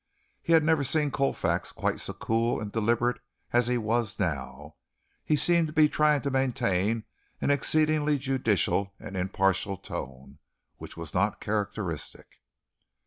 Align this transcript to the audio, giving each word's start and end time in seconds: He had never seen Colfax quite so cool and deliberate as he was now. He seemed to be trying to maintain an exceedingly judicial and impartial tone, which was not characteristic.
He 0.41 0.53
had 0.53 0.63
never 0.63 0.83
seen 0.83 1.11
Colfax 1.11 1.71
quite 1.71 1.99
so 1.99 2.13
cool 2.13 2.59
and 2.59 2.71
deliberate 2.71 3.21
as 3.53 3.67
he 3.67 3.77
was 3.77 4.17
now. 4.17 4.77
He 5.23 5.35
seemed 5.35 5.67
to 5.67 5.73
be 5.73 5.87
trying 5.87 6.21
to 6.21 6.31
maintain 6.31 7.03
an 7.39 7.51
exceedingly 7.51 8.17
judicial 8.17 8.95
and 8.99 9.15
impartial 9.15 9.77
tone, 9.77 10.39
which 10.77 10.97
was 10.97 11.13
not 11.13 11.39
characteristic. 11.39 12.41